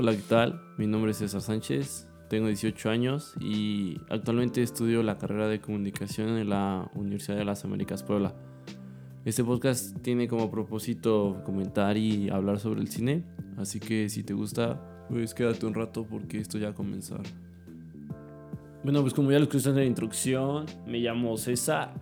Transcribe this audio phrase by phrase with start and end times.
[0.00, 0.60] Hola, ¿qué tal?
[0.76, 6.38] Mi nombre es César Sánchez, tengo 18 años y actualmente estudio la carrera de comunicación
[6.38, 8.32] en la Universidad de las Américas Puebla.
[9.24, 13.24] Este podcast tiene como propósito comentar y hablar sobre el cine,
[13.56, 14.80] así que si te gusta,
[15.10, 17.22] pues quédate un rato porque esto ya va a comenzar.
[18.84, 21.92] Bueno, pues como ya lo escuchaste en la introducción, me llamo César.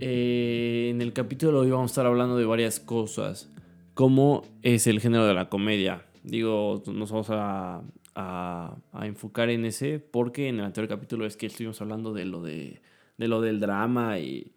[0.00, 3.52] Eh, en el capítulo de hoy vamos a estar hablando de varias cosas,
[3.92, 6.07] como es el género de la comedia.
[6.28, 7.82] Digo, nos vamos a,
[8.14, 8.76] a,
[9.06, 12.82] enfocar en ese porque en el anterior capítulo es que estuvimos hablando de lo, de,
[13.16, 14.52] de lo del drama y,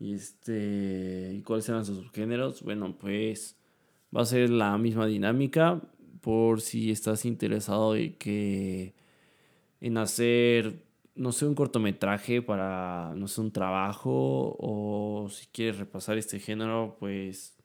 [0.00, 2.62] y, este, y cuáles eran sus subgéneros.
[2.62, 3.58] Bueno, pues
[4.16, 5.82] va a ser la misma dinámica
[6.22, 8.94] por si estás interesado en que
[9.82, 10.82] en hacer
[11.14, 16.96] no sé, un cortometraje para, no sé, un trabajo o si quieres repasar este género,
[16.98, 17.56] pues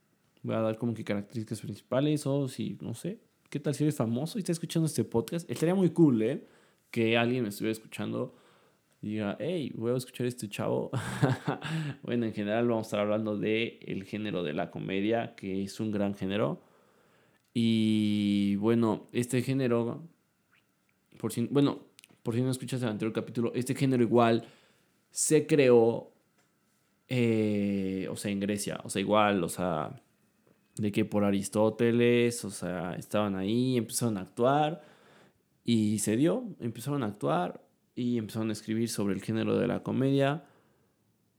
[0.43, 3.95] voy a dar como que características principales o si, no sé, ¿qué tal si eres
[3.95, 5.49] famoso y estás escuchando este podcast?
[5.49, 6.47] Estaría muy cool, ¿eh?
[6.91, 8.35] Que alguien me estuviera escuchando
[9.01, 10.91] y diga, hey, voy a escuchar este chavo.
[12.03, 15.91] bueno, en general vamos a estar hablando de género de la comedia, que es un
[15.91, 16.61] gran género.
[17.53, 20.03] Y bueno, este género,
[21.19, 21.79] por si, bueno,
[22.23, 24.45] por si no escuchas el anterior capítulo, este género igual
[25.11, 26.11] se creó,
[27.07, 30.01] eh, o sea, en Grecia, o sea, igual, o sea,
[30.77, 34.81] de que por Aristóteles, o sea, estaban ahí, empezaron a actuar
[35.63, 39.83] y se dio, empezaron a actuar y empezaron a escribir sobre el género de la
[39.83, 40.45] comedia.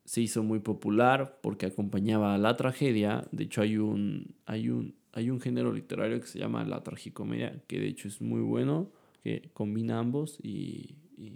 [0.04, 3.26] Se hizo muy popular porque acompañaba a la tragedia.
[3.30, 7.62] De hecho, hay un, hay un, hay un género literario que se llama la tragicomedia,
[7.66, 8.90] que de hecho es muy bueno,
[9.22, 11.32] que combina ambos y, y,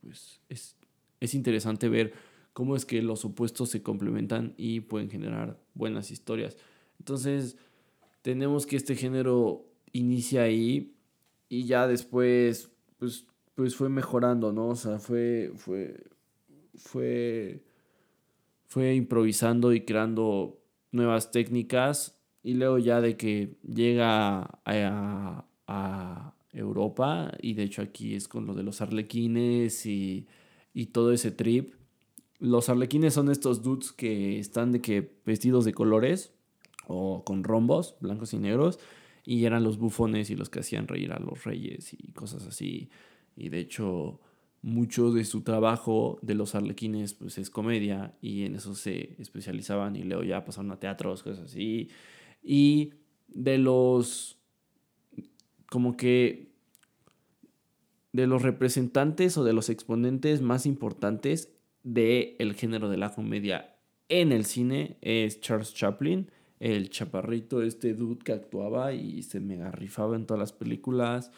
[0.00, 0.76] pues es,
[1.20, 2.12] es interesante ver
[2.52, 6.56] cómo es que los opuestos se complementan y pueden generar buenas historias.
[7.06, 7.56] Entonces,
[8.20, 10.96] tenemos que este género inicia ahí
[11.48, 12.68] y ya después,
[12.98, 14.70] pues, pues fue mejorando, ¿no?
[14.70, 16.02] O sea, fue, fue,
[16.74, 17.62] fue,
[18.64, 20.58] fue improvisando y creando
[20.90, 28.16] nuevas técnicas y luego ya de que llega a, a, Europa y de hecho aquí
[28.16, 30.26] es con lo de los arlequines y,
[30.74, 31.74] y todo ese trip.
[32.40, 36.32] Los arlequines son estos dudes que están de que vestidos de colores
[36.86, 38.78] o con rombos blancos y negros
[39.24, 42.90] y eran los bufones y los que hacían reír a los reyes y cosas así.
[43.36, 44.20] Y de hecho,
[44.62, 49.96] mucho de su trabajo de los arlequines pues es comedia y en eso se especializaban
[49.96, 51.88] y luego ya pasaron a teatros, cosas así.
[52.42, 52.92] Y
[53.28, 54.38] de los
[55.68, 56.52] como que
[58.12, 61.52] de los representantes o de los exponentes más importantes
[61.82, 63.76] del el género de la comedia
[64.08, 66.30] en el cine es Charles Chaplin
[66.60, 71.30] el chaparrito, este dude que actuaba y se mega rifaba en todas las películas.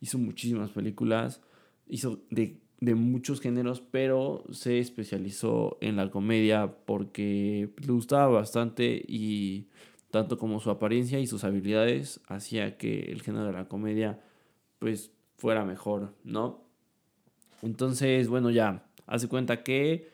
[0.00, 1.40] Hizo muchísimas películas.
[1.88, 9.02] Hizo de, de muchos géneros, pero se especializó en la comedia porque le gustaba bastante
[9.06, 9.66] y
[10.10, 14.20] tanto como su apariencia y sus habilidades hacía que el género de la comedia
[14.78, 16.64] pues fuera mejor, ¿no?
[17.62, 20.10] Entonces, bueno, ya, hace cuenta que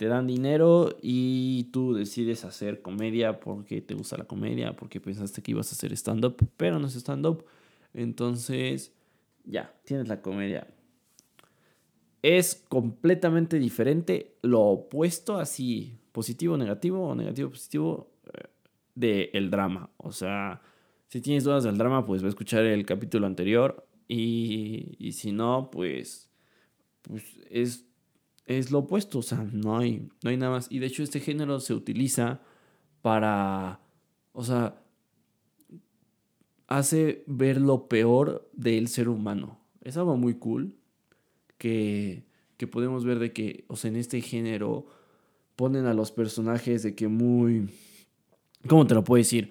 [0.00, 5.42] te dan dinero y tú decides hacer comedia porque te gusta la comedia, porque pensaste
[5.42, 7.44] que ibas a hacer stand-up, pero no es stand-up.
[7.92, 8.94] Entonces,
[9.44, 10.66] ya, tienes la comedia.
[12.22, 18.48] Es completamente diferente, lo opuesto, así, positivo, negativo o negativo, positivo, eh,
[18.94, 19.90] del el drama.
[19.98, 20.62] O sea,
[21.08, 23.86] si tienes dudas del drama, pues va a escuchar el capítulo anterior.
[24.08, 26.30] Y, y si no, pues,
[27.02, 27.89] pues es
[28.58, 30.66] es lo opuesto, o sea, no hay, no hay nada más.
[30.70, 32.40] Y de hecho este género se utiliza
[33.00, 33.80] para,
[34.32, 34.82] o sea,
[36.66, 39.60] hace ver lo peor del ser humano.
[39.82, 40.74] Es algo muy cool
[41.58, 42.24] que,
[42.56, 44.86] que podemos ver de que, o sea, en este género
[45.54, 47.70] ponen a los personajes de que muy,
[48.66, 49.50] ¿cómo te lo puedo decir?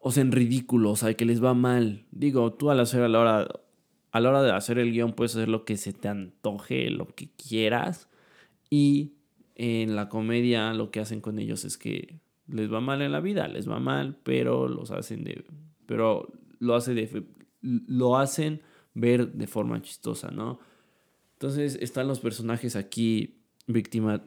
[0.00, 2.04] O sea, en ridículo, o sea, que les va mal.
[2.10, 3.48] Digo, tú al hacer a la hora
[4.12, 7.06] a la hora de hacer el guion puedes hacer lo que se te antoje, lo
[7.06, 8.08] que quieras.
[8.70, 9.14] Y
[9.54, 13.20] en la comedia lo que hacen con ellos es que les va mal en la
[13.20, 15.44] vida, les va mal, pero los hacen de
[15.86, 17.26] pero lo hace de
[17.62, 18.62] lo hacen
[18.94, 20.60] ver de forma chistosa, ¿no?
[21.34, 24.22] Entonces están los personajes aquí victima,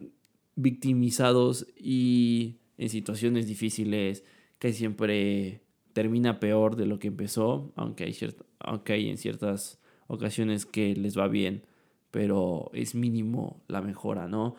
[0.55, 4.23] victimizados y en situaciones difíciles
[4.59, 5.62] que siempre
[5.93, 8.17] termina peor de lo que empezó, aunque hay,
[8.59, 11.65] aunque hay en ciertas ocasiones que les va bien,
[12.11, 14.55] pero es mínimo la mejora, ¿no?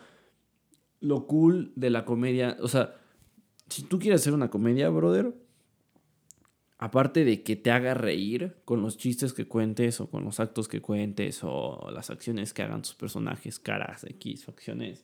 [1.00, 2.96] Lo cool de la comedia, o sea,
[3.69, 5.34] si tú quieres hacer una comedia, brother,
[6.78, 10.69] aparte de que te haga reír con los chistes que cuentes o con los actos
[10.69, 15.02] que cuentes o las acciones que hagan tus personajes, caras, X, acciones,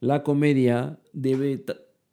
[0.00, 1.64] la comedia debe,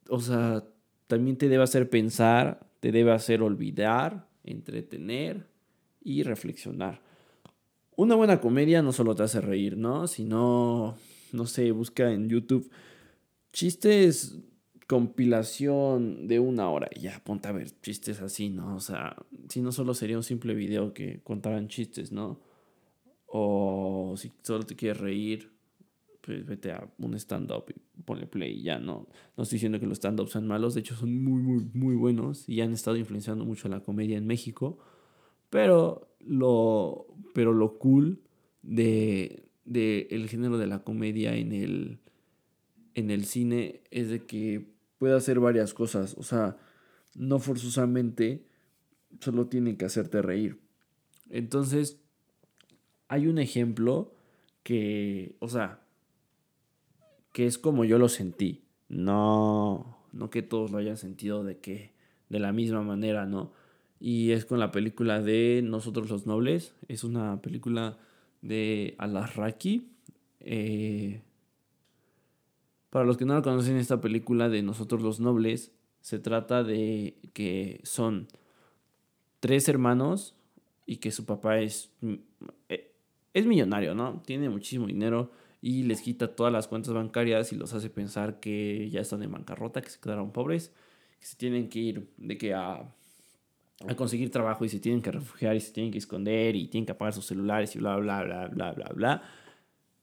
[0.09, 0.63] o sea,
[1.07, 5.47] también te debe hacer pensar, te debe hacer olvidar, entretener
[6.01, 7.01] y reflexionar.
[7.95, 10.07] Una buena comedia no solo te hace reír, ¿no?
[10.07, 10.95] Sino,
[11.33, 12.69] no sé, busca en YouTube
[13.51, 14.37] chistes
[14.87, 18.75] compilación de una hora ya, ponte a ver chistes así, ¿no?
[18.75, 19.15] O sea,
[19.47, 22.41] si no solo sería un simple video que contaran chistes, ¿no?
[23.27, 25.51] O si solo te quieres reír,
[26.21, 29.07] pues vete a un stand-up y ponle play ya, ¿no?
[29.37, 32.49] No estoy diciendo que los stand-ups sean malos, de hecho son muy, muy, muy buenos
[32.49, 34.79] y han estado influenciando mucho la comedia en México,
[35.51, 38.23] pero lo, pero lo cool
[38.63, 41.99] de, de el género de la comedia en el,
[42.95, 46.15] en el cine es de que puede hacer varias cosas.
[46.17, 46.57] O sea,
[47.13, 48.47] no forzosamente
[49.19, 50.59] solo tiene que hacerte reír.
[51.29, 52.01] Entonces,
[53.07, 54.15] hay un ejemplo
[54.63, 55.83] que, o sea,
[57.31, 58.63] que es como yo lo sentí.
[58.87, 61.93] No, no que todos lo hayan sentido de que
[62.29, 63.51] de la misma manera, ¿no?
[63.99, 66.73] Y es con la película de Nosotros los Nobles.
[66.87, 67.97] Es una película
[68.41, 69.91] de Alasraki.
[70.39, 71.21] Eh,
[72.89, 75.71] para los que no lo conocen, esta película de Nosotros los Nobles
[76.01, 78.27] se trata de que son
[79.39, 80.35] tres hermanos
[80.85, 81.91] y que su papá es,
[82.69, 82.91] eh,
[83.33, 84.21] es millonario, ¿no?
[84.25, 85.31] Tiene muchísimo dinero
[85.61, 89.31] y les quita todas las cuentas bancarias y los hace pensar que ya están en
[89.31, 90.73] bancarrota, que se quedaron pobres,
[91.19, 92.95] que se tienen que ir de que a,
[93.87, 96.85] a conseguir trabajo y se tienen que refugiar y se tienen que esconder y tienen
[96.85, 99.23] que apagar sus celulares y bla, bla, bla, bla, bla, bla.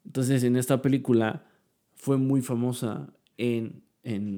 [0.04, 1.44] Entonces en esta película
[1.94, 4.36] fue muy famosa en, en,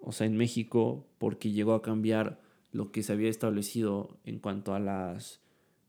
[0.00, 2.40] o sea, en México porque llegó a cambiar
[2.72, 5.40] lo que se había establecido en cuanto a las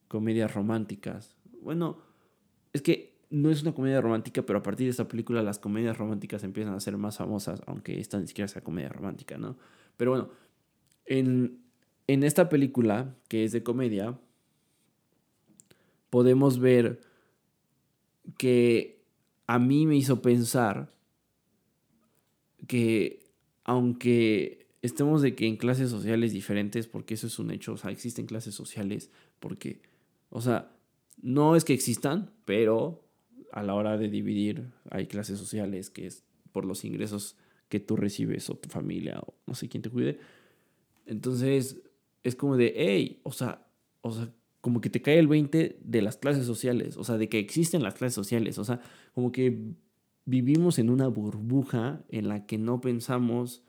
[0.07, 1.35] comedias románticas.
[1.61, 1.97] Bueno,
[2.73, 5.97] es que no es una comedia romántica, pero a partir de esta película las comedias
[5.97, 9.57] románticas empiezan a ser más famosas, aunque esta ni siquiera sea comedia romántica, ¿no?
[9.97, 10.29] Pero bueno,
[11.05, 11.59] en,
[12.07, 14.17] en esta película, que es de comedia,
[16.09, 17.01] podemos ver
[18.37, 19.03] que
[19.47, 20.93] a mí me hizo pensar
[22.67, 23.25] que
[23.63, 27.91] aunque estemos de que en clases sociales diferentes, porque eso es un hecho, o sea,
[27.91, 29.81] existen clases sociales, porque,
[30.29, 30.71] o sea,
[31.21, 33.04] no es que existan, pero
[33.51, 37.37] a la hora de dividir hay clases sociales que es por los ingresos
[37.69, 40.19] que tú recibes o tu familia o no sé quién te cuide.
[41.05, 41.81] Entonces,
[42.23, 43.67] es como de, hey, o sea,
[44.01, 47.29] o sea, como que te cae el 20 de las clases sociales, o sea, de
[47.29, 48.81] que existen las clases sociales, o sea,
[49.13, 49.75] como que
[50.25, 53.63] vivimos en una burbuja en la que no pensamos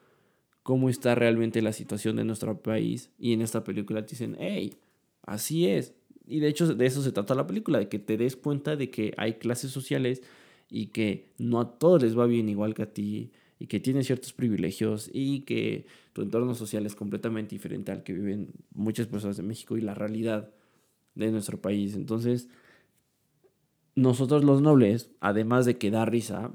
[0.63, 4.79] cómo está realmente la situación de nuestro país y en esta película te dicen, hey,
[5.23, 5.95] así es.
[6.27, 8.91] Y de hecho de eso se trata la película, de que te des cuenta de
[8.91, 10.23] que hay clases sociales
[10.71, 14.07] y que no a todos les va bien igual que a ti y que tienes
[14.07, 19.37] ciertos privilegios y que tu entorno social es completamente diferente al que viven muchas personas
[19.37, 20.51] de México y la realidad
[21.15, 21.95] de nuestro país.
[21.95, 22.49] Entonces,
[23.95, 26.53] nosotros los nobles, además de que da risa,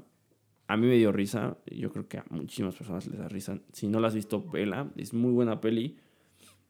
[0.68, 3.60] a mí me dio risa, yo creo que a muchísimas personas les da risa.
[3.72, 5.98] Si no la has visto, vela, es muy buena peli,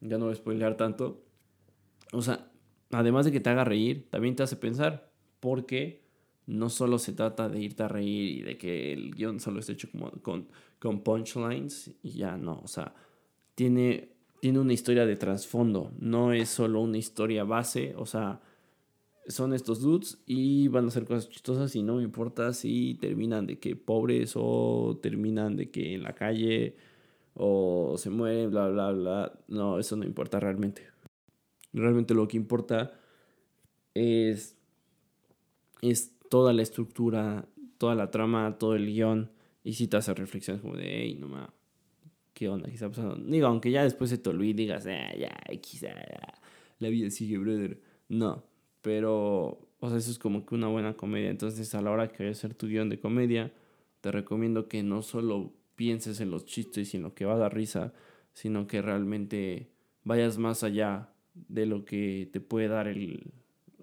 [0.01, 1.23] ya no voy a spoilear tanto.
[2.13, 2.52] O sea,
[2.93, 6.03] además de que te haga reír, también te hace pensar, porque
[6.47, 9.73] no solo se trata de irte a reír y de que el guion solo esté
[9.73, 12.95] hecho como con, con punchlines y ya no, o sea,
[13.55, 18.41] tiene, tiene una historia de trasfondo, no es solo una historia base, o sea,
[19.29, 23.59] son estos dudes y van a hacer cosas chistosas y no importa si terminan de
[23.59, 26.77] que pobres o terminan de que en la calle
[27.35, 29.33] o se mueren, bla, bla, bla.
[29.49, 30.92] No, eso no importa realmente.
[31.73, 32.93] Realmente lo que importa
[33.95, 34.57] es,
[35.81, 37.47] es toda la estructura,
[37.79, 39.31] toda la trama, todo el guion.
[39.65, 41.53] Y si te hace reflexiones como de, hey, no ma,
[42.35, 42.69] ¿qué onda?
[42.69, 43.17] ¿Qué está pasando?
[43.17, 45.95] Digo, aunque ya después se te olvide digas, ah, ya, quizá,
[46.79, 47.81] la vida sigue, brother.
[48.09, 48.45] No,
[48.83, 51.31] pero, o sea, eso es como que una buena comedia.
[51.31, 53.53] Entonces, a la hora que vayas a hacer tu guion de comedia,
[54.01, 57.39] te recomiendo que no solo pienses en los chistes y en lo que va a
[57.39, 57.93] dar risa,
[58.33, 59.71] sino que realmente
[60.05, 63.33] vayas más allá de lo que te puede dar el,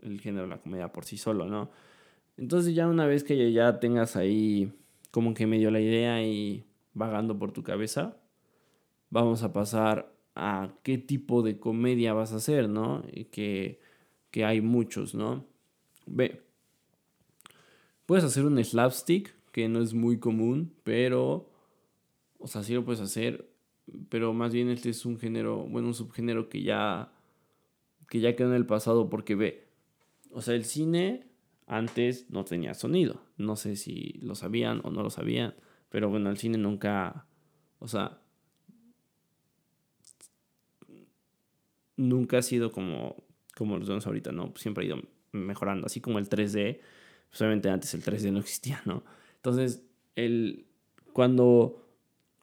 [0.02, 1.70] el género de la comedia por sí solo, ¿no?
[2.38, 4.72] Entonces ya una vez que ya tengas ahí
[5.12, 8.18] como que medio la idea y vagando por tu cabeza,
[9.10, 13.04] vamos a pasar a qué tipo de comedia vas a hacer, ¿no?
[13.32, 13.80] Que
[14.32, 15.46] que hay muchos, ¿no?
[16.06, 16.42] Ve,
[18.06, 21.50] puedes hacer un slapstick, que no es muy común, pero,
[22.38, 23.50] o sea, sí lo puedes hacer.
[24.10, 27.12] pero más bien este es un género, bueno, un subgénero que ya,
[28.10, 29.68] que ya quedó en el pasado porque ve,
[30.32, 31.28] o sea, el cine
[31.68, 35.54] antes no tenía sonido, no sé si lo sabían o no lo sabían,
[35.90, 37.28] pero bueno, el cine nunca,
[37.78, 38.20] o sea,
[41.96, 43.24] nunca ha sido como,
[43.56, 44.54] como los vemos ahorita, ¿no?
[44.56, 45.02] Siempre ha ido
[45.32, 46.80] mejorando, así como el 3D,
[47.30, 49.04] pues obviamente antes el 3D no existía, ¿no?
[49.36, 49.84] Entonces,
[50.16, 50.66] el,
[51.14, 51.88] cuando,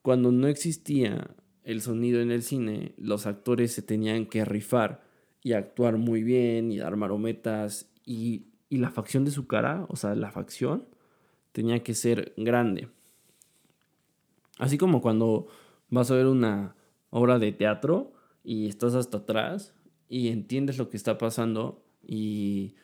[0.03, 5.06] cuando no existía el sonido en el cine, los actores se tenían que rifar
[5.47, 9.95] y actuar muy bien y dar marometas y, y la facción de su cara, o
[9.95, 10.89] sea, la facción,
[11.53, 12.89] tenía que ser grande.
[14.59, 15.47] Así como cuando
[15.89, 16.75] vas a ver una
[17.11, 18.13] obra de teatro
[18.43, 19.73] y estás hasta atrás
[20.09, 22.75] y entiendes lo que está pasando y,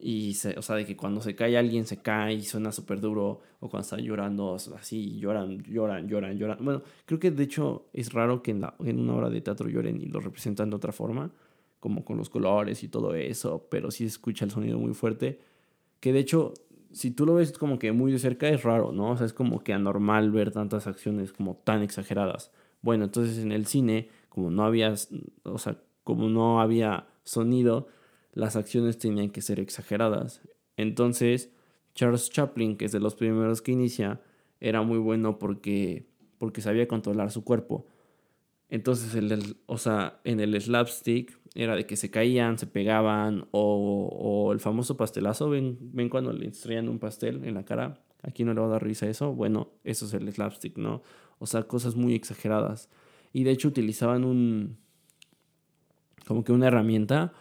[0.00, 3.42] y o sea, de que cuando se cae alguien se cae y suena súper duro
[3.60, 6.56] o cuando está llorando así, lloran, lloran, lloran, lloran.
[6.62, 9.68] Bueno, creo que de hecho es raro que en, la, en una obra de teatro
[9.68, 11.30] lloren y lo representan de otra forma,
[11.80, 15.40] como con los colores y todo eso, pero sí se escucha el sonido muy fuerte,
[16.00, 16.54] que de hecho
[16.92, 19.10] si tú lo ves como que muy de cerca es raro, ¿no?
[19.10, 22.50] O sea, es como que anormal ver tantas acciones como tan exageradas.
[22.80, 24.94] Bueno, entonces en el cine, como no había,
[25.42, 27.88] o sea, como no había sonido,
[28.32, 30.40] las acciones tenían que ser exageradas.
[30.76, 31.52] Entonces,
[31.94, 34.20] Charles Chaplin, que es de los primeros que inicia,
[34.60, 36.06] era muy bueno porque,
[36.38, 37.86] porque sabía controlar su cuerpo.
[38.70, 44.08] Entonces, el, o sea, en el slapstick era de que se caían, se pegaban, o,
[44.12, 45.48] o el famoso pastelazo.
[45.48, 48.00] ¿Ven, ¿Ven cuando le estrellan un pastel en la cara?
[48.22, 49.32] Aquí no le va a dar risa eso.
[49.32, 51.02] Bueno, eso es el slapstick, ¿no?
[51.38, 52.90] O sea, cosas muy exageradas.
[53.32, 54.78] Y de hecho utilizaban un.
[56.26, 57.32] como que una herramienta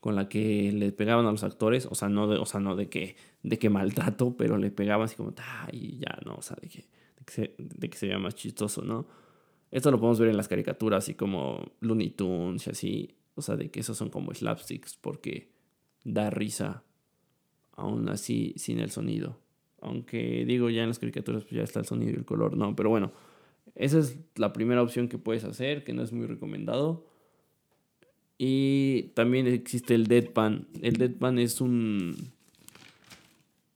[0.00, 1.86] con la que le pegaban a los actores.
[1.86, 3.16] O sea, no de, o sea, no de que.
[3.42, 5.34] de que maltrato, pero le pegaban así como.
[5.72, 6.36] y ya, ¿no?
[6.36, 6.86] O sea, de que,
[7.18, 9.06] de que, se, de que más chistoso, ¿no?
[9.74, 13.14] Esto lo podemos ver en las caricaturas, así como Looney Tunes y así.
[13.34, 15.50] O sea, de que esos son como slapsticks porque
[16.04, 16.84] da risa
[17.72, 19.40] aún así sin el sonido.
[19.80, 22.76] Aunque digo, ya en las caricaturas pues ya está el sonido y el color, no.
[22.76, 23.10] Pero bueno,
[23.74, 27.04] esa es la primera opción que puedes hacer, que no es muy recomendado.
[28.38, 30.68] Y también existe el deadpan.
[30.82, 32.14] El deadpan es un...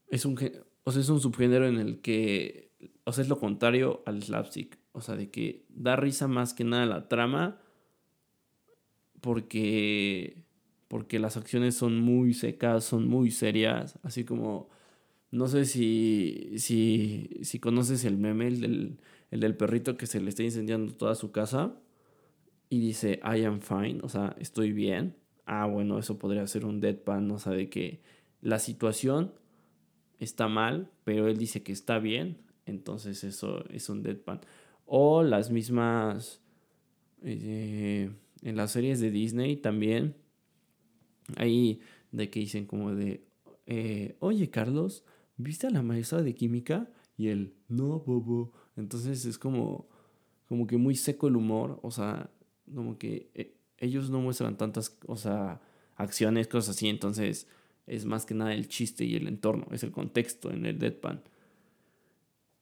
[0.09, 0.39] Es un,
[0.85, 2.71] o sea, es un subgénero en el que...
[3.03, 4.78] O sea, es lo contrario al slapstick.
[4.91, 7.61] O sea, de que da risa más que nada la trama.
[9.21, 10.43] Porque.
[10.87, 13.99] Porque las acciones son muy secas, son muy serias.
[14.03, 14.69] Así como.
[15.31, 16.53] No sé si.
[16.57, 18.99] Si, si conoces el meme, el
[19.31, 21.75] el del perrito que se le está incendiando toda su casa.
[22.69, 23.99] Y dice, I am fine.
[24.03, 25.15] O sea, estoy bien.
[25.45, 27.29] Ah, bueno, eso podría ser un deadpan.
[27.31, 28.01] O sea, de que
[28.41, 29.33] la situación
[30.19, 32.37] está mal, pero él dice que está bien.
[32.65, 34.41] Entonces eso es un deadpan.
[34.91, 36.41] O las mismas...
[37.21, 38.09] Eh,
[38.41, 40.15] en las series de Disney también.
[41.37, 41.79] Ahí
[42.11, 43.23] de que dicen como de...
[43.67, 45.03] Eh, Oye Carlos,
[45.37, 46.89] ¿viste a la maestra de química?
[47.17, 48.51] Y él, no, bobo.
[48.75, 49.87] Entonces es como,
[50.47, 51.79] como que muy seco el humor.
[51.83, 52.31] O sea,
[52.73, 55.61] como que eh, ellos no muestran tantas, o sea,
[55.97, 56.87] acciones, cosas así.
[56.87, 57.47] Entonces
[57.85, 61.21] es más que nada el chiste y el entorno, es el contexto en el deadpan.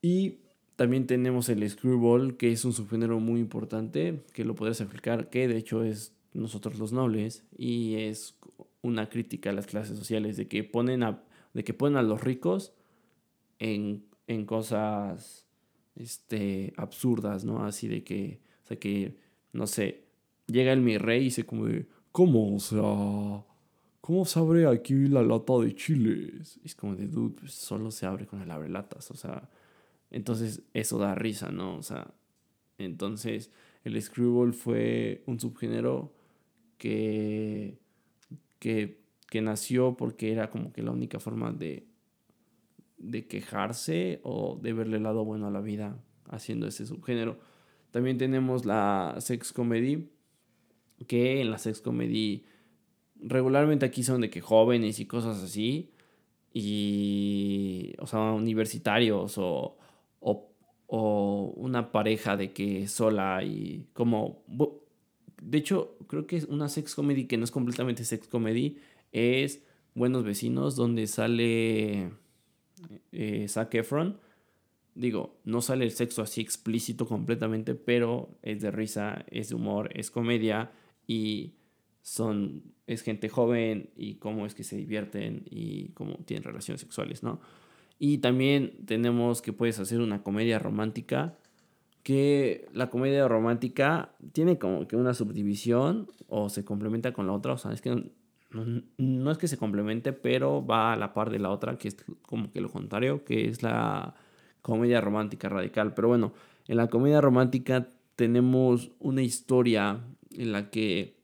[0.01, 0.39] Y
[0.77, 5.47] también tenemos el screwball, que es un subgénero muy importante, que lo podrías explicar, que
[5.47, 8.37] de hecho es nosotros los nobles, y es
[8.83, 11.23] una crítica a las clases sociales, de que ponen a,
[11.55, 12.73] de que ponen a los ricos
[13.57, 15.47] en, en cosas
[15.95, 17.65] este, absurdas, ¿no?
[17.65, 19.17] Así de que, o sea, que,
[19.53, 20.03] no sé,
[20.45, 22.55] llega el mi rey y dice como de, ¿cómo?
[22.55, 23.43] O sea,
[23.99, 26.59] ¿cómo se abre aquí la lata de chiles?
[26.63, 29.49] Y es como de, dude, solo se abre con el abre latas, o sea
[30.11, 31.77] entonces eso da risa, ¿no?
[31.77, 32.13] O sea,
[32.77, 33.51] entonces
[33.83, 36.13] el screwball fue un subgénero
[36.77, 37.79] que,
[38.59, 41.87] que, que nació porque era como que la única forma de,
[42.97, 45.97] de quejarse o de verle el lado bueno a la vida
[46.29, 47.39] haciendo ese subgénero.
[47.91, 50.09] También tenemos la sex comedy,
[51.07, 52.45] que en la sex comedy
[53.19, 55.91] regularmente aquí son de que jóvenes y cosas así,
[56.53, 59.76] y, o sea, universitarios o,
[60.87, 64.43] o, una pareja de que sola y como...
[65.41, 68.77] De hecho, creo que es una sex comedy que no es completamente sex comedy,
[69.11, 69.63] es
[69.93, 72.11] Buenos Vecinos, donde sale
[73.11, 74.19] eh, Zac Efron.
[74.95, 79.91] Digo, no sale el sexo así explícito completamente, pero es de risa, es de humor,
[79.93, 80.71] es comedia
[81.05, 81.53] y
[82.01, 87.21] son es gente joven y cómo es que se divierten y cómo tienen relaciones sexuales,
[87.21, 87.41] ¿no?
[87.99, 91.35] Y también tenemos que puedes hacer una comedia romántica,
[92.03, 97.53] que la comedia romántica tiene como que una subdivisión o se complementa con la otra.
[97.53, 98.11] O sea, es que
[98.97, 101.97] no, es que se complemente, pero va a la par de la otra, que es
[102.21, 104.15] como que lo contrario, que es la
[104.61, 105.93] comedia romántica radical.
[105.93, 106.33] Pero bueno,
[106.67, 109.99] en la comedia romántica tenemos una historia
[110.31, 111.17] en la que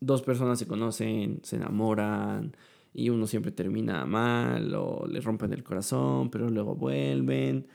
[0.00, 2.56] dos personas se conocen, se enamoran
[2.92, 7.66] y uno siempre termina mal o le rompen el corazón, pero luego vuelven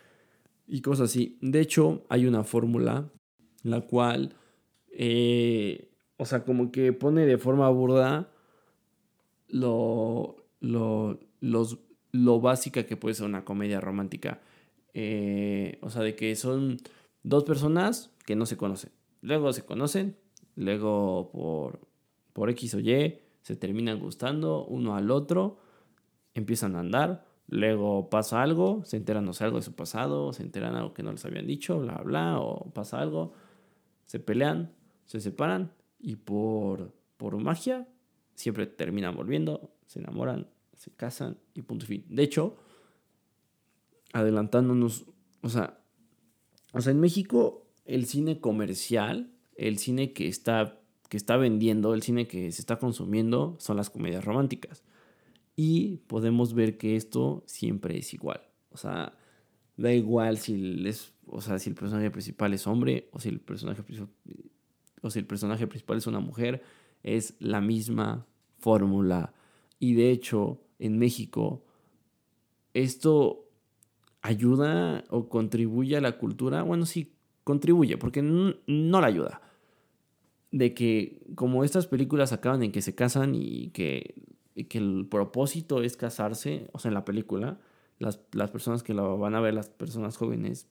[0.67, 1.37] y cosas así.
[1.41, 3.09] De hecho, hay una fórmula
[3.63, 4.35] la cual,
[4.91, 8.31] eh, o sea, como que pone de forma burda
[9.47, 11.19] lo, lo,
[12.11, 14.41] lo básica que puede ser una comedia romántica.
[14.93, 16.77] Eh, o sea, de que son
[17.23, 18.91] dos personas que no se conocen.
[19.21, 20.15] Luego se conocen,
[20.55, 21.79] luego por,
[22.33, 25.59] por X o Y se terminan gustando uno al otro,
[26.33, 30.41] empiezan a andar, Luego pasa algo, se enteran, no sé, algo de su pasado, se
[30.41, 33.33] enteran algo que no les habían dicho, bla, bla, o pasa algo,
[34.07, 34.73] se pelean,
[35.05, 37.87] se separan y por, por magia
[38.33, 42.03] siempre terminan volviendo, se enamoran, se casan y punto fin.
[42.09, 42.57] De hecho,
[44.11, 45.05] adelantándonos,
[45.41, 45.79] o sea,
[46.73, 52.01] o sea, en México el cine comercial, el cine que está, que está vendiendo, el
[52.01, 54.83] cine que se está consumiendo son las comedias románticas.
[55.55, 58.41] Y podemos ver que esto siempre es igual.
[58.71, 59.17] O sea,
[59.77, 60.83] da igual si,
[61.27, 63.83] o sea, si el personaje principal es hombre o si el personaje,
[65.01, 66.63] o si el personaje principal es una mujer.
[67.03, 68.25] Es la misma
[68.57, 69.33] fórmula.
[69.79, 71.63] Y de hecho, en México,
[72.73, 73.47] esto
[74.21, 76.63] ayuda o contribuye a la cultura.
[76.63, 79.41] Bueno, sí, contribuye, porque no la ayuda.
[80.51, 84.15] De que como estas películas acaban en que se casan y que
[84.63, 87.59] que el propósito es casarse, o sea, en la película,
[87.99, 88.17] las,
[88.49, 90.69] personas que lo van a ver, las personas jóvenes,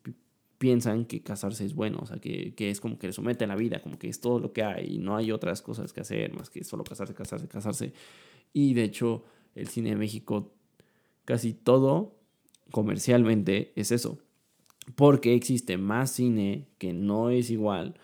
[0.57, 3.57] piensan que casarse es bueno, o sea, que, es como que le somete a la
[3.57, 6.33] vida, como que es todo lo que hay y no hay otras cosas que hacer
[6.33, 7.93] más que solo casarse, casarse, casarse.
[8.54, 10.55] Y de hecho, el cine de México,
[11.27, 12.16] casi todo
[12.70, 14.18] comercialmente es eso,
[14.94, 17.96] porque existe más cine que no es igual,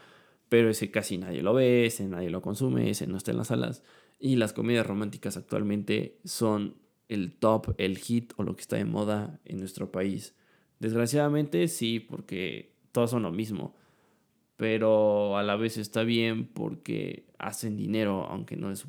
[0.50, 3.46] pero ese casi nadie lo ve, ese nadie lo consume, ese no está en las
[3.46, 3.84] salas.
[4.18, 6.74] Y las comedias románticas actualmente son
[7.08, 10.34] el top, el hit o lo que está de moda en nuestro país.
[10.80, 13.76] Desgraciadamente sí, porque todas son lo mismo.
[14.56, 18.86] Pero a la vez está bien porque hacen dinero, aunque no es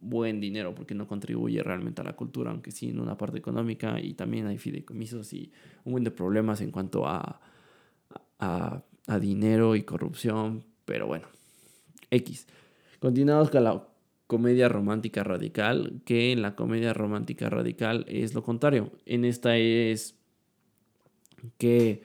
[0.00, 4.00] buen dinero, porque no contribuye realmente a la cultura, aunque sí en una parte económica
[4.00, 5.52] y también hay fideicomisos y
[5.84, 7.38] un buen de problemas en cuanto a,
[8.38, 10.71] a, a dinero y corrupción.
[10.84, 11.26] Pero bueno,
[12.10, 12.46] X.
[12.98, 13.82] Continuamos con la
[14.26, 18.90] comedia romántica radical, que en la comedia romántica radical es lo contrario.
[19.04, 20.14] En esta es
[21.58, 22.02] que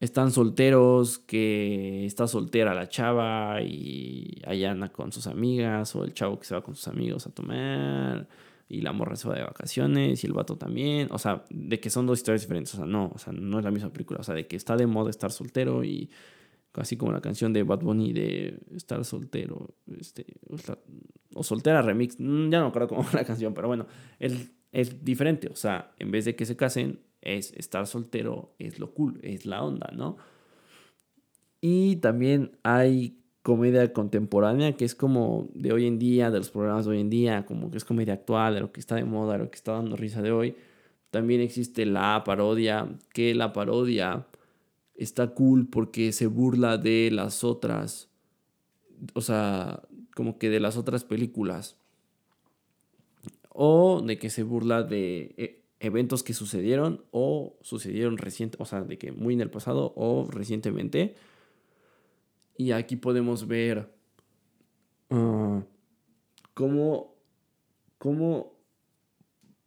[0.00, 6.14] están solteros, que está soltera la chava y allá anda con sus amigas, o el
[6.14, 8.28] chavo que se va con sus amigos a tomar,
[8.68, 11.08] y la morra se va de vacaciones, y el vato también.
[11.10, 12.74] O sea, de que son dos historias diferentes.
[12.74, 14.20] O sea, no, o sea, no es la misma película.
[14.20, 16.10] O sea, de que está de moda estar soltero y
[16.80, 20.26] así como la canción de Bad Bunny de estar soltero, este,
[21.34, 23.86] o soltera remix, mm, ya no me acuerdo cómo la canción, pero bueno,
[24.18, 28.78] es, es diferente, o sea, en vez de que se casen, es estar soltero, es
[28.78, 30.16] lo cool, es la onda, ¿no?
[31.60, 36.84] Y también hay comedia contemporánea, que es como de hoy en día, de los programas
[36.84, 39.34] de hoy en día, como que es comedia actual, de lo que está de moda,
[39.34, 40.54] de lo que está dando risa de hoy.
[41.10, 44.26] También existe la parodia, que la parodia
[44.98, 48.10] está cool porque se burla de las otras,
[49.14, 49.82] o sea,
[50.14, 51.76] como que de las otras películas.
[53.50, 58.82] O de que se burla de eh, eventos que sucedieron o sucedieron reciente, o sea,
[58.82, 61.14] de que muy en el pasado o recientemente.
[62.56, 63.88] Y aquí podemos ver
[65.10, 65.60] uh,
[66.54, 67.14] cómo,
[67.98, 68.52] cómo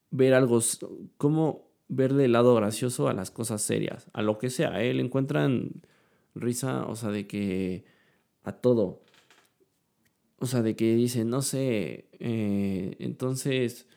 [0.09, 0.59] ver algo,
[1.17, 4.81] cómo verle el lado gracioso a las cosas serias, a lo que sea.
[4.81, 4.97] ¿eh?
[4.97, 5.83] encuentran
[6.33, 7.83] risa, o sea, de que
[8.43, 9.01] a todo.
[10.39, 13.87] O sea, de que dicen, no sé, eh, entonces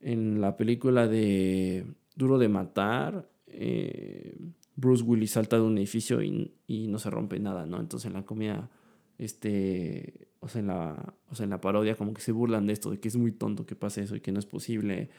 [0.00, 1.84] en la película de
[2.16, 4.34] Duro de Matar, eh,
[4.76, 7.80] Bruce Willis salta de un edificio y, y, no se rompe nada, ¿no?
[7.80, 8.70] Entonces en la comida,
[9.18, 12.72] este, o sea, en la, o sea, en la parodia como que se burlan de
[12.72, 15.10] esto, de que es muy tonto que pase eso y que no es posible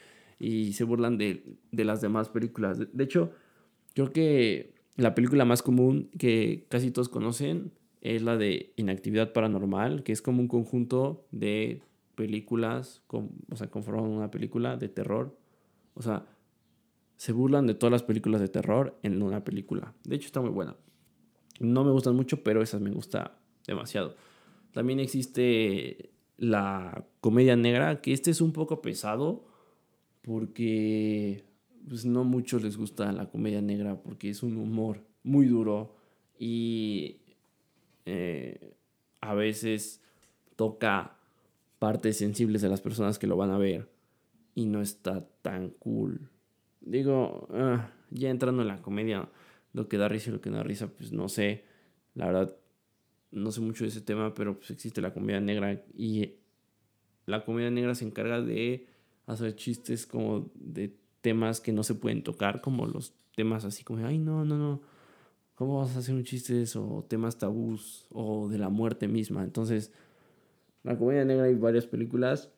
[0.42, 2.80] y se burlan de, las demás películas.
[2.80, 3.32] De, hecho,
[3.94, 10.02] creo que la película más común que casi todos conocen es la de Inactividad Paranormal,
[10.02, 11.84] que es como un conjunto de
[12.16, 15.38] películas, o sea, conforman una película de terror.
[15.94, 16.26] O sea,
[17.18, 19.94] se burlan de todas las películas de terror en una película.
[20.04, 20.76] De hecho, está muy buena.
[21.60, 24.16] No me gustan mucho, pero esa me gusta demasiado.
[24.72, 29.51] También existe la comedia negra, que este es un poco pesado
[30.22, 31.44] porque
[31.88, 35.96] pues no muchos les gusta la comedia negra porque es un humor muy duro
[36.38, 37.22] y
[38.06, 38.76] eh,
[39.22, 40.02] a veces
[40.56, 41.18] toca
[41.80, 43.90] partes sensibles de las personas que lo van a ver
[44.56, 46.30] y no está tan cool.
[46.82, 49.30] Digo, ah, ya entrando en la comedia,
[49.74, 51.64] lo que da risa y lo que no da risa, pues no sé.
[52.14, 52.56] La verdad,
[53.32, 56.36] no sé mucho de ese tema, pero pues existe la comedia negra y
[57.26, 58.88] la comedia negra se encarga de
[59.34, 64.06] hacer chistes como de temas que no se pueden tocar, como los temas así como,
[64.06, 64.82] ay, no, no, no,
[65.56, 66.88] ¿cómo vas a hacer un chiste de eso?
[66.88, 69.44] O temas tabús o de la muerte misma.
[69.44, 69.92] Entonces,
[70.84, 72.52] la comedia negra y varias películas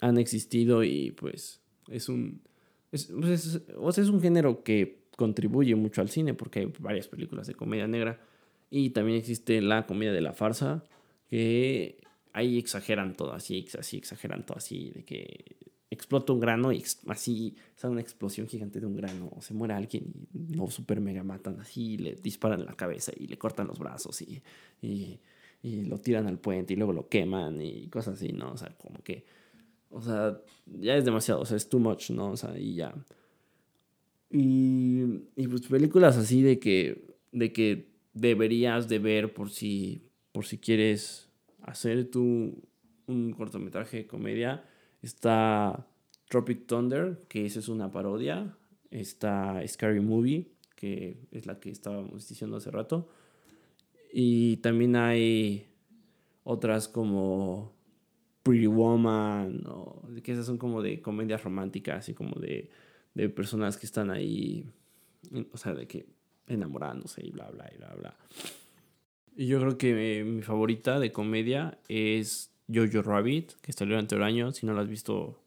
[0.00, 2.42] han existido y pues es un,
[2.92, 7.46] es, pues, sea, es un género que contribuye mucho al cine porque hay varias películas
[7.46, 8.20] de comedia negra
[8.70, 10.84] y también existe la comedia de la farsa
[11.28, 11.98] que
[12.38, 15.56] ahí exageran todo así, así exageran todo así de que
[15.90, 19.74] explota un grano y así sale una explosión gigante de un grano, o se muere
[19.74, 23.78] alguien y no super mega matan así, le disparan la cabeza y le cortan los
[23.78, 24.42] brazos y,
[24.82, 25.18] y,
[25.62, 28.52] y, lo tiran al puente y luego lo queman y cosas así, ¿no?
[28.52, 29.24] O sea, como que,
[29.90, 32.32] o sea, ya es demasiado, o sea, es too much, ¿no?
[32.32, 32.94] O sea, y ya.
[34.30, 35.02] Y,
[35.36, 40.58] y pues películas así de que, de que deberías de ver por si, por si
[40.58, 41.27] quieres
[41.68, 42.62] hacer tu
[43.06, 44.64] un cortometraje de comedia
[45.02, 45.86] Está
[46.28, 48.56] Tropic Thunder, que esa es una parodia.
[48.90, 53.08] Está Scary Movie, que es la que estábamos diciendo hace rato.
[54.12, 55.66] Y también hay
[56.42, 57.74] otras como
[58.42, 62.70] Pretty Woman, o que esas son como de comedias románticas y como de,
[63.14, 64.66] de personas que están ahí,
[65.52, 66.06] o sea, de que
[66.46, 68.16] enamorándose y bla, bla, y bla, bla.
[69.38, 74.24] Y yo creo que mi favorita de comedia es Jojo Rabbit, que salió durante el
[74.24, 74.50] año.
[74.50, 75.40] Si no la has visto,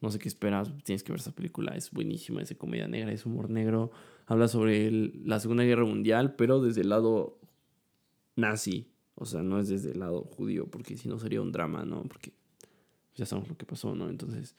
[0.00, 1.76] no sé qué esperas, tienes que ver esa película.
[1.76, 3.92] Es buenísima, es comedia negra, es humor negro.
[4.26, 7.38] Habla sobre la Segunda Guerra Mundial, pero desde el lado
[8.34, 8.88] nazi.
[9.14, 12.02] O sea, no es desde el lado judío, porque si no sería un drama, ¿no?
[12.02, 12.32] Porque
[13.14, 14.10] ya sabemos lo que pasó, ¿no?
[14.10, 14.56] Entonces,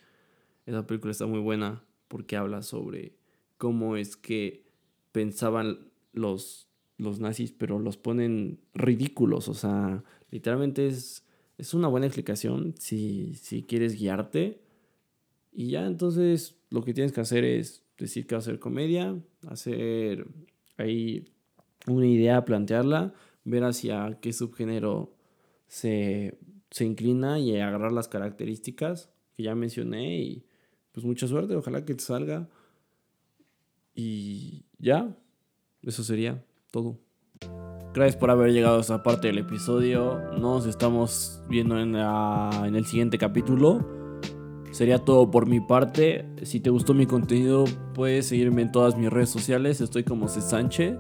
[0.66, 3.18] esa película está muy buena porque habla sobre
[3.58, 4.64] cómo es que
[5.12, 6.71] pensaban los,
[7.02, 9.48] los nazis, pero los ponen ridículos.
[9.48, 11.26] O sea, literalmente es
[11.62, 14.64] es una buena explicación si, si quieres guiarte.
[15.52, 19.16] Y ya entonces lo que tienes que hacer es decir que va a ser comedia,
[19.48, 20.26] hacer
[20.78, 21.32] ahí
[21.86, 25.14] una idea, plantearla, ver hacia qué subgénero
[25.68, 26.40] se,
[26.72, 30.46] se inclina y agarrar las características que ya mencioné y
[30.94, 32.50] pues mucha suerte, ojalá que te salga.
[33.94, 35.16] Y ya,
[35.84, 36.98] eso sería todo.
[37.94, 40.22] Gracias por haber llegado a esta parte del episodio.
[40.40, 43.86] Nos estamos viendo en, en el siguiente capítulo.
[44.72, 46.26] Sería todo por mi parte.
[46.44, 49.82] Si te gustó mi contenido, puedes seguirme en todas mis redes sociales.
[49.82, 50.42] Estoy como C.
[50.42, 50.98] Sánchez.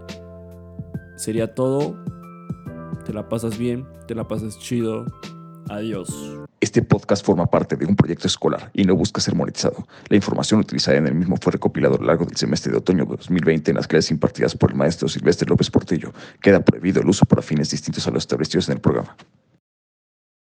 [1.15, 1.95] Sería todo.
[3.05, 5.05] Te la pasas bien, te la pasas chido.
[5.69, 6.40] Adiós.
[6.61, 9.87] Este podcast forma parte de un proyecto escolar y no busca ser monetizado.
[10.09, 13.03] La información utilizada en el mismo fue recopilada a lo largo del semestre de otoño
[13.05, 16.13] de 2020 en las clases impartidas por el maestro Silvestre López Portillo.
[16.39, 19.17] Queda prohibido el uso para fines distintos a los establecidos en el programa.